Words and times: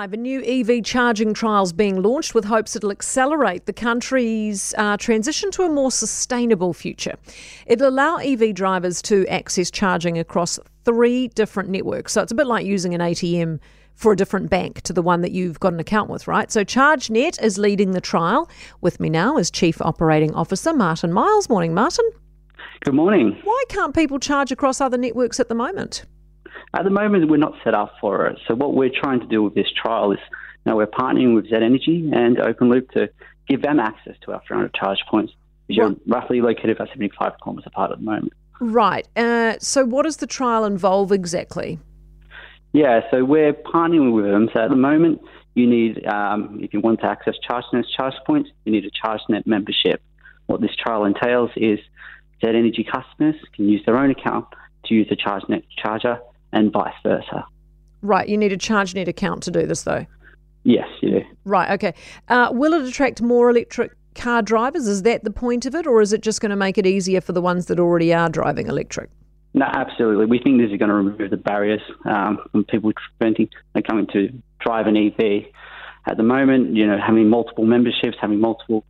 A 0.00 0.16
new 0.16 0.42
EV 0.42 0.82
charging 0.82 1.34
trials 1.34 1.74
being 1.74 2.00
launched 2.02 2.34
with 2.34 2.46
hopes 2.46 2.74
it'll 2.74 2.90
accelerate 2.90 3.66
the 3.66 3.72
country's 3.74 4.72
uh, 4.78 4.96
transition 4.96 5.50
to 5.50 5.64
a 5.64 5.68
more 5.68 5.90
sustainable 5.90 6.72
future. 6.72 7.16
It'll 7.66 7.90
allow 7.90 8.16
EV 8.16 8.54
drivers 8.54 9.02
to 9.02 9.26
access 9.26 9.70
charging 9.70 10.18
across 10.18 10.58
three 10.86 11.28
different 11.28 11.68
networks. 11.68 12.14
So 12.14 12.22
it's 12.22 12.32
a 12.32 12.34
bit 12.34 12.46
like 12.46 12.64
using 12.64 12.94
an 12.94 13.02
ATM 13.02 13.60
for 13.94 14.12
a 14.12 14.16
different 14.16 14.48
bank 14.48 14.80
to 14.82 14.94
the 14.94 15.02
one 15.02 15.20
that 15.20 15.32
you've 15.32 15.60
got 15.60 15.74
an 15.74 15.80
account 15.80 16.08
with, 16.08 16.26
right? 16.26 16.50
So 16.50 16.64
ChargeNet 16.64 17.42
is 17.42 17.58
leading 17.58 17.90
the 17.90 18.00
trial. 18.00 18.48
With 18.80 19.00
me 19.00 19.10
now 19.10 19.36
is 19.36 19.50
Chief 19.50 19.82
Operating 19.82 20.32
Officer 20.34 20.72
Martin 20.72 21.12
Miles. 21.12 21.50
Morning, 21.50 21.74
Martin. 21.74 22.10
Good 22.84 22.94
morning. 22.94 23.38
Why 23.44 23.64
can't 23.68 23.94
people 23.94 24.18
charge 24.18 24.50
across 24.50 24.80
other 24.80 24.96
networks 24.96 25.38
at 25.38 25.50
the 25.50 25.54
moment? 25.54 26.06
At 26.74 26.84
the 26.84 26.90
moment, 26.90 27.28
we're 27.28 27.36
not 27.36 27.54
set 27.64 27.74
up 27.74 27.94
for 28.00 28.26
it. 28.26 28.38
So 28.46 28.54
what 28.54 28.74
we're 28.74 28.90
trying 28.94 29.20
to 29.20 29.26
do 29.26 29.42
with 29.42 29.54
this 29.54 29.66
trial 29.70 30.12
is, 30.12 30.18
you 30.64 30.70
know, 30.70 30.76
we're 30.76 30.86
partnering 30.86 31.34
with 31.34 31.46
Z 31.46 31.56
Energy 31.56 32.08
and 32.12 32.38
Open 32.38 32.68
Loop 32.68 32.90
to 32.92 33.10
give 33.48 33.62
them 33.62 33.80
access 33.80 34.14
to 34.22 34.32
our 34.32 34.42
300 34.46 34.72
charge 34.74 35.00
points, 35.10 35.32
which 35.66 35.78
are 35.78 35.92
roughly 36.06 36.40
located 36.40 36.70
about 36.70 36.88
75 36.88 37.32
kilometres 37.42 37.66
apart 37.66 37.90
at 37.90 37.98
the 37.98 38.04
moment. 38.04 38.32
Right. 38.60 39.08
Uh, 39.16 39.56
so 39.58 39.84
what 39.84 40.04
does 40.04 40.18
the 40.18 40.26
trial 40.26 40.64
involve 40.64 41.10
exactly? 41.10 41.78
Yeah, 42.72 43.00
so 43.10 43.24
we're 43.24 43.52
partnering 43.52 44.14
with 44.14 44.26
them. 44.26 44.48
So 44.54 44.60
at 44.60 44.70
the 44.70 44.76
moment, 44.76 45.20
you 45.54 45.66
need, 45.66 46.06
um, 46.06 46.60
if 46.62 46.72
you 46.72 46.80
want 46.80 47.00
to 47.00 47.06
access 47.06 47.34
ChargeNet's 47.48 47.90
charge 47.90 48.14
points, 48.26 48.50
you 48.64 48.70
need 48.70 48.84
a 48.84 48.90
ChargeNet 48.90 49.44
membership. 49.46 50.00
What 50.46 50.60
this 50.60 50.76
trial 50.76 51.04
entails 51.04 51.50
is 51.56 51.80
Z 52.40 52.46
Energy 52.48 52.84
customers 52.84 53.34
can 53.54 53.68
use 53.68 53.84
their 53.86 53.96
own 53.96 54.10
account 54.10 54.46
to 54.84 54.94
use 54.94 55.08
the 55.08 55.16
ChargeNet 55.16 55.64
charger 55.76 56.20
and 56.52 56.72
vice 56.72 56.94
versa. 57.02 57.44
Right, 58.02 58.28
you 58.28 58.38
need 58.38 58.52
a 58.52 58.56
ChargeNet 58.56 59.08
account 59.08 59.42
to 59.44 59.50
do 59.50 59.66
this, 59.66 59.82
though. 59.82 60.06
Yes, 60.64 60.88
you 61.00 61.10
do. 61.10 61.22
Right, 61.44 61.70
okay. 61.72 61.94
Uh, 62.28 62.50
will 62.52 62.72
it 62.74 62.86
attract 62.86 63.22
more 63.22 63.50
electric 63.50 63.92
car 64.14 64.42
drivers? 64.42 64.86
Is 64.86 65.02
that 65.02 65.24
the 65.24 65.30
point 65.30 65.66
of 65.66 65.74
it, 65.74 65.86
or 65.86 66.00
is 66.00 66.12
it 66.12 66.22
just 66.22 66.40
going 66.40 66.50
to 66.50 66.56
make 66.56 66.78
it 66.78 66.86
easier 66.86 67.20
for 67.20 67.32
the 67.32 67.40
ones 67.40 67.66
that 67.66 67.78
already 67.78 68.12
are 68.12 68.28
driving 68.28 68.66
electric? 68.66 69.10
No, 69.52 69.66
absolutely. 69.66 70.26
We 70.26 70.38
think 70.38 70.60
this 70.60 70.70
is 70.70 70.78
going 70.78 70.90
to 70.90 70.94
remove 70.94 71.30
the 71.30 71.36
barriers 71.36 71.80
um, 72.04 72.38
from 72.52 72.64
people 72.64 72.92
preventing 73.18 73.48
coming 73.86 74.06
to 74.12 74.30
drive 74.60 74.86
an 74.86 74.96
EV. 74.96 75.46
At 76.06 76.16
the 76.16 76.22
moment, 76.22 76.76
you 76.76 76.86
know, 76.86 76.98
having 77.04 77.28
multiple 77.28 77.64
memberships, 77.64 78.16
having 78.20 78.40
multiple 78.40 78.84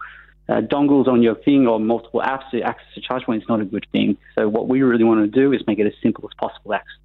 uh, 0.49 0.61
dongles 0.61 1.07
on 1.09 1.23
your 1.23 1.37
thing 1.37 1.67
or 1.67 1.81
multiple 1.81 2.21
apps 2.21 2.51
to 2.51 2.61
access 2.61 2.87
a 2.97 3.01
charge 3.01 3.25
point 3.25 3.43
is 3.43 3.49
not 3.49 3.61
a 3.61 3.65
good 3.65 3.87
thing. 3.93 4.19
So 4.35 4.49
what 4.49 4.69
we 4.69 4.83
really 4.83 5.05
want 5.05 5.21
to 5.21 5.41
do 5.41 5.53
is 5.53 5.63
make 5.67 5.79
it 5.79 5.87
as 5.87 5.95
simple 6.03 6.29
as 6.31 6.35
possible 6.39 6.73
to 6.73 6.75
access 6.75 7.00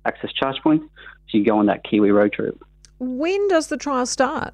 charge 0.46 0.62
points 0.62 0.86
so 1.30 1.38
you 1.38 1.46
go 1.46 1.58
on 1.58 1.66
that 1.68 1.84
Kiwi 1.84 2.12
road 2.12 2.34
trip. 2.34 2.62
When 3.00 3.48
does 3.48 3.68
the 3.68 3.78
trial 3.78 4.06
start? 4.06 4.54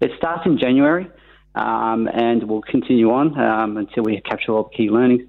It 0.00 0.10
starts 0.18 0.42
in 0.44 0.58
January 0.58 1.08
um, 1.54 2.08
and 2.12 2.44
will 2.44 2.62
continue 2.62 3.10
on 3.12 3.38
um, 3.38 3.76
until 3.76 4.02
we 4.02 4.20
capture 4.20 4.52
all 4.52 4.64
the 4.64 4.76
key 4.76 4.90
learnings. 4.90 5.22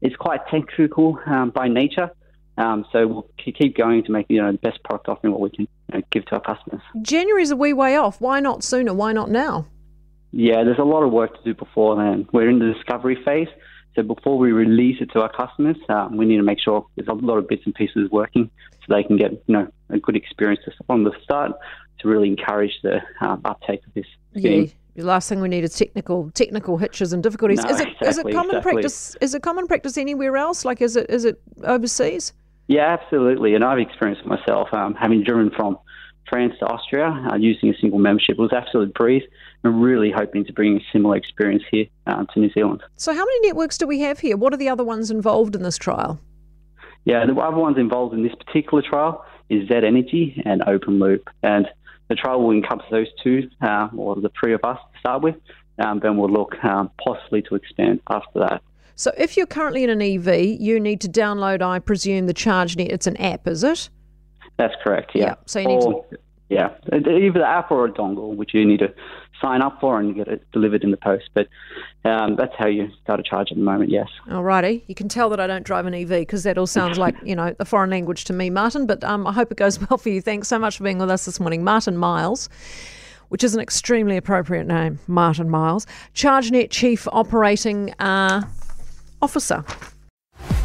It's 0.00 0.16
quite 0.16 0.40
technical 0.50 1.18
um, 1.26 1.50
by 1.50 1.68
nature. 1.68 2.10
Um, 2.56 2.86
so 2.92 3.06
we'll 3.06 3.30
keep 3.38 3.76
going 3.76 4.04
to 4.04 4.12
make 4.12 4.26
you 4.28 4.40
know 4.40 4.52
the 4.52 4.58
best 4.58 4.82
product 4.84 5.08
offering 5.08 5.32
what 5.32 5.40
we 5.40 5.50
can 5.50 5.66
you 5.92 5.98
know, 5.98 6.02
give 6.10 6.24
to 6.26 6.36
our 6.36 6.40
customers. 6.40 6.82
January 7.02 7.42
is 7.42 7.50
a 7.50 7.56
wee 7.56 7.72
way 7.72 7.96
off. 7.96 8.20
Why 8.20 8.38
not 8.38 8.62
sooner? 8.62 8.94
Why 8.94 9.12
not 9.12 9.28
now? 9.30 9.66
Yeah, 10.30 10.62
there's 10.64 10.78
a 10.78 10.84
lot 10.84 11.02
of 11.02 11.10
work 11.12 11.36
to 11.36 11.42
do 11.44 11.54
before 11.54 11.96
then. 11.96 12.28
We're 12.32 12.48
in 12.48 12.60
the 12.60 12.72
discovery 12.72 13.18
phase. 13.24 13.48
So 13.94 14.02
before 14.02 14.38
we 14.38 14.52
release 14.52 15.00
it 15.00 15.10
to 15.12 15.20
our 15.22 15.30
customers, 15.30 15.76
um, 15.88 16.16
we 16.16 16.24
need 16.24 16.36
to 16.38 16.42
make 16.42 16.58
sure 16.60 16.86
there's 16.96 17.08
a 17.08 17.12
lot 17.12 17.38
of 17.38 17.48
bits 17.48 17.62
and 17.64 17.74
pieces 17.74 18.10
working 18.10 18.50
so 18.72 18.94
they 18.94 19.02
can 19.02 19.16
get 19.16 19.32
you 19.32 19.54
know 19.54 19.68
a 19.90 19.98
good 19.98 20.16
experience 20.16 20.60
from 20.86 21.04
the 21.04 21.12
start 21.22 21.52
to 22.00 22.08
really 22.08 22.28
encourage 22.28 22.72
the 22.82 23.00
um, 23.20 23.40
uptake 23.44 23.80
of 23.86 23.94
this 23.94 24.06
scheme. 24.36 24.64
Yeah. 24.64 24.70
The 24.96 25.06
last 25.06 25.28
thing 25.28 25.40
we 25.40 25.48
need 25.48 25.64
is 25.64 25.74
technical 25.74 26.30
technical 26.32 26.78
hitches 26.78 27.12
and 27.12 27.22
difficulties. 27.22 27.62
No, 27.62 27.70
is 27.70 27.80
it 27.80 27.88
exactly, 27.88 28.08
is 28.08 28.18
it 28.18 28.22
common 28.32 28.56
exactly. 28.56 28.72
practice? 28.72 29.16
Is 29.20 29.34
it 29.34 29.42
common 29.42 29.66
practice 29.66 29.98
anywhere 29.98 30.36
else? 30.36 30.64
Like 30.64 30.80
is 30.80 30.96
it 30.96 31.10
is 31.10 31.24
it 31.24 31.40
overseas? 31.64 32.32
Yeah, 32.66 32.96
absolutely. 32.98 33.54
And 33.54 33.64
I've 33.64 33.78
experienced 33.78 34.22
it 34.22 34.28
myself, 34.28 34.72
um, 34.72 34.94
having 34.94 35.22
driven 35.22 35.50
from 35.50 35.78
France 36.28 36.54
to 36.60 36.66
Austria 36.66 37.08
uh, 37.30 37.36
using 37.36 37.68
a 37.68 37.78
single 37.78 37.98
membership. 37.98 38.36
It 38.38 38.40
was 38.40 38.52
absolute 38.52 38.94
breeze. 38.94 39.22
I'm 39.64 39.80
really 39.80 40.10
hoping 40.10 40.44
to 40.44 40.52
bring 40.52 40.76
a 40.76 40.80
similar 40.92 41.16
experience 41.16 41.62
here 41.70 41.86
uh, 42.06 42.24
to 42.24 42.40
New 42.40 42.50
Zealand. 42.52 42.82
So, 42.96 43.12
how 43.12 43.24
many 43.24 43.48
networks 43.48 43.78
do 43.78 43.86
we 43.86 44.00
have 44.00 44.18
here? 44.18 44.36
What 44.36 44.52
are 44.52 44.56
the 44.56 44.68
other 44.68 44.84
ones 44.84 45.10
involved 45.10 45.54
in 45.54 45.62
this 45.62 45.78
trial? 45.78 46.18
Yeah, 47.04 47.26
the 47.26 47.34
other 47.34 47.56
ones 47.56 47.76
involved 47.78 48.14
in 48.14 48.22
this 48.22 48.34
particular 48.34 48.82
trial 48.82 49.24
is 49.50 49.68
Z 49.68 49.74
Energy 49.74 50.42
and 50.44 50.62
Open 50.66 50.98
Loop. 50.98 51.28
And 51.42 51.66
the 52.08 52.14
trial 52.14 52.42
will 52.42 52.52
encompass 52.52 52.86
those 52.90 53.08
two, 53.22 53.50
uh, 53.62 53.88
or 53.96 54.16
the 54.16 54.30
three 54.38 54.54
of 54.54 54.60
us 54.64 54.78
to 54.92 54.98
start 55.00 55.22
with. 55.22 55.36
Um, 55.78 56.00
then 56.00 56.16
we'll 56.16 56.30
look 56.30 56.54
um, 56.64 56.90
possibly 57.04 57.42
to 57.42 57.56
expand 57.56 58.00
after 58.08 58.40
that. 58.40 58.62
So, 58.96 59.10
if 59.18 59.36
you're 59.36 59.46
currently 59.46 59.82
in 59.82 59.90
an 59.90 60.00
EV, 60.00 60.60
you 60.60 60.78
need 60.78 61.00
to 61.00 61.08
download, 61.08 61.62
I 61.62 61.80
presume, 61.80 62.26
the 62.26 62.34
ChargeNet. 62.34 62.90
It's 62.90 63.08
an 63.08 63.16
app, 63.16 63.48
is 63.48 63.64
it? 63.64 63.90
That's 64.56 64.74
correct. 64.82 65.12
Yeah. 65.14 65.24
Yeah, 65.24 65.34
so 65.46 65.58
you 65.60 65.68
need 65.68 65.82
or, 65.82 66.06
yeah, 66.48 66.70
either 66.92 67.38
the 67.38 67.46
app 67.46 67.70
or 67.70 67.86
a 67.86 67.92
dongle, 67.92 68.36
which 68.36 68.54
you 68.54 68.64
need 68.64 68.80
to 68.80 68.92
sign 69.40 69.62
up 69.62 69.80
for 69.80 69.98
and 69.98 70.14
get 70.14 70.28
it 70.28 70.46
delivered 70.52 70.84
in 70.84 70.90
the 70.90 70.96
post. 70.96 71.30
But 71.34 71.48
um, 72.04 72.36
that's 72.36 72.54
how 72.56 72.66
you 72.66 72.90
start 73.02 73.18
a 73.18 73.22
charge 73.22 73.50
at 73.50 73.56
the 73.56 73.62
moment. 73.62 73.90
Yes. 73.90 74.08
Alrighty, 74.28 74.82
you 74.86 74.94
can 74.94 75.08
tell 75.08 75.28
that 75.30 75.40
I 75.40 75.46
don't 75.46 75.64
drive 75.64 75.86
an 75.86 75.94
EV 75.94 76.08
because 76.08 76.42
that 76.44 76.58
all 76.58 76.66
sounds 76.66 76.98
like 76.98 77.16
you 77.24 77.34
know 77.34 77.54
a 77.58 77.64
foreign 77.64 77.90
language 77.90 78.24
to 78.26 78.32
me, 78.32 78.50
Martin. 78.50 78.86
But 78.86 79.02
um, 79.04 79.26
I 79.26 79.32
hope 79.32 79.50
it 79.50 79.56
goes 79.56 79.78
well 79.90 79.98
for 79.98 80.08
you. 80.10 80.20
Thanks 80.20 80.48
so 80.48 80.58
much 80.58 80.78
for 80.78 80.84
being 80.84 80.98
with 80.98 81.10
us 81.10 81.24
this 81.24 81.40
morning, 81.40 81.64
Martin 81.64 81.96
Miles. 81.96 82.48
Which 83.30 83.42
is 83.42 83.54
an 83.54 83.60
extremely 83.60 84.16
appropriate 84.16 84.66
name, 84.66 85.00
Martin 85.08 85.48
Miles, 85.50 85.86
ChargeNet 86.14 86.70
Chief 86.70 87.08
Operating 87.10 87.92
uh, 87.98 88.42
Officer. 89.22 89.64